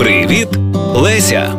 [0.00, 0.48] Привіт,
[0.94, 1.54] Леся!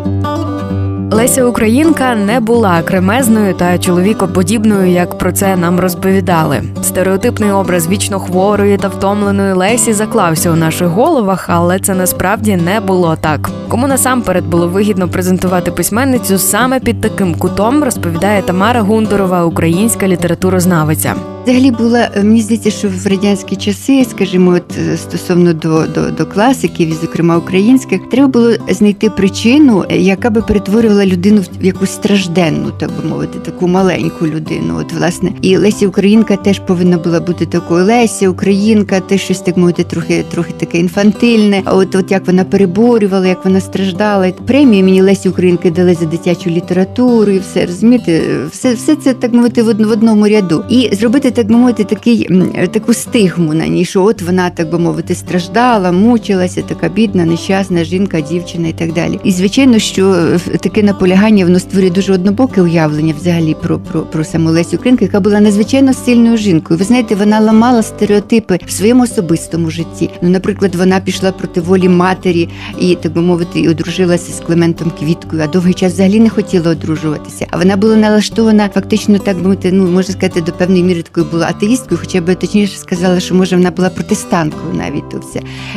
[1.11, 6.63] Леся Українка не була кремезною та чоловікоподібною, як про це нам розповідали.
[6.83, 12.79] Стереотипний образ вічно хворої та втомленої Лесі заклався у наших головах, але це насправді не
[12.79, 13.49] було так.
[13.71, 21.15] Кому насамперед було вигідно презентувати письменницю саме під таким кутом, розповідає Тамара Гундорова, українська літературознавиця.
[21.43, 26.11] Взагалі була е, мені здається, що в радянські часи, скажімо, от е, стосовно до, до,
[26.11, 31.65] до класиків, і зокрема українських, треба було знайти причину, е, яка би перетворювала людину в
[31.65, 34.77] якусь стражденну, так би мовити, таку маленьку людину.
[34.79, 37.85] От власне, і Леся Українка теж повинна була бути такою.
[37.85, 41.61] Леся Українка, теж щось так мовити, трохи трохи таке інфантильне.
[41.65, 44.31] А от от як вона переборювала, як вона страждала.
[44.31, 48.21] Премію мені Лесі Українки дали за дитячу літературу, і все розумієте,
[48.51, 50.63] все, все це так мовити в одному ряду.
[50.69, 52.29] І зробити так би мовити, такий
[52.71, 57.83] таку стигму на ній, що от вона, так би мовити, страждала, мучилася, така бідна, нещасна
[57.83, 59.19] жінка, дівчина і так далі.
[59.23, 64.23] І звичайно, що е, таке наполягання воно створює дуже однобоке уявлення взагалі про про, про
[64.23, 66.77] саму Лесю Українку, яка була надзвичайно сильною жінкою.
[66.77, 70.09] Ви знаєте, вона ламала стереотипи в своєму особистому житті.
[70.21, 72.49] Ну, наприклад, вона пішла проти волі матері
[72.79, 76.71] і так би мовити, і одружилася з Клементом Квіткою, а довгий час взагалі не хотіла
[76.71, 77.47] одружуватися.
[77.49, 81.25] А вона була налаштована фактично, так би мовити, ну можна сказати, до певної міри такою
[81.31, 85.21] була атеїсткою, хоча б точніше сказала, що може вона була протестанткою навіть то.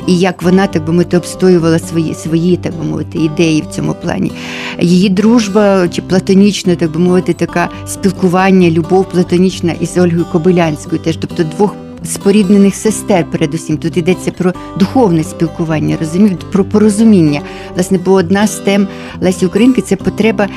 [0.06, 3.94] І як вона, так би мовити, обстоювала свої, свої, так би мовити, ідеї в цьому
[3.94, 4.33] плані.
[4.81, 11.16] Її дружба чи платонічна, так би мовити, така спілкування, любов платонічна із Ольгою Кобилянською, теж
[11.16, 13.77] тобто двох споріднених сестер, передусім.
[13.77, 17.41] Тут йдеться про духовне спілкування, розумієте, про порозуміння.
[17.74, 18.88] Власне, бо одна з тем
[19.20, 20.48] Лесі Українки це потреба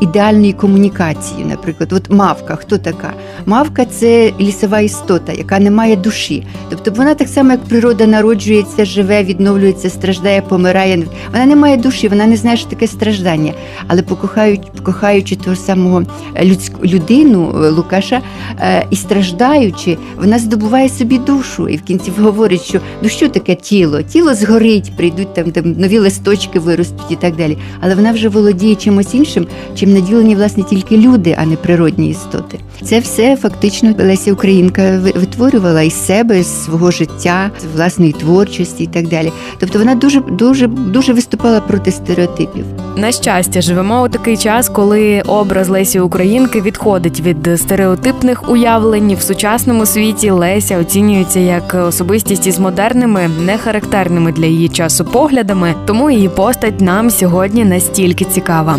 [0.00, 1.44] ідеальної комунікації.
[1.44, 3.12] Наприклад, от мавка, хто така?
[3.46, 6.46] Мавка це лісова істота, яка не має душі.
[6.70, 11.02] Тобто вона так само, як природа народжується, живе, відновлюється, страждає, помирає.
[11.32, 13.52] Вона не має душі, вона не знає, що таке страждання.
[13.86, 16.02] Але покохають, покохаючи того самого
[16.42, 18.20] людську людину Лукаша
[18.60, 23.54] е, і страждаючи, вона здобуває собі душу, і в кінці говорить, що ну що таке
[23.54, 24.02] тіло?
[24.02, 27.58] Тіло згорить, прийдуть там, там нові листочки виростуть і так далі.
[27.80, 32.58] Але вона вже володіє чимось іншим, чим наділені власне тільки люди, а не природні істоти.
[32.82, 38.86] Це все фактично Леся Українка витворювала із себе, з свого життя, з власної творчості і
[38.86, 39.32] так далі.
[39.58, 42.64] Тобто вона дуже дуже дуже виступала проти стереотипів.
[42.96, 49.22] На щастя, живемо у такий час, коли образ Лесі Українки відходить від стереотипних уявлень в
[49.22, 56.10] сучасному світі Леся оцінюється як особистість із модерними, не характерними для її часу поглядами, тому
[56.10, 58.78] її постать нам сьогодні настільки цікава.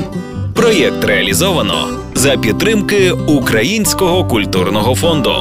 [0.54, 5.34] Проєкт реалізовано за підтримки Українського культурного фонду.